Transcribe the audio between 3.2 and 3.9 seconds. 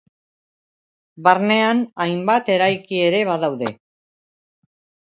badaude.